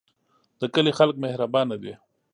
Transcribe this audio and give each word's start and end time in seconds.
د 0.59 0.61
کلی 0.73 0.91
خلک 0.99 1.15
مهربانه 1.25 1.75
دي 1.83 1.93